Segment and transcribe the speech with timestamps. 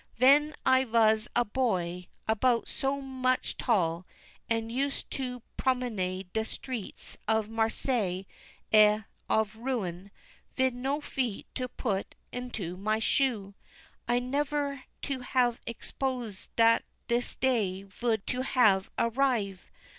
[0.17, 4.07] Ven I vas a boy, about so moch tall,
[4.49, 8.25] and used for to promenade de streets of Marseilles
[8.73, 10.09] et of Rouen,
[10.55, 13.53] vid no feet to put onto my shoe,
[14.07, 19.59] I nevare to have exposé dat dis day vould to have arrivé.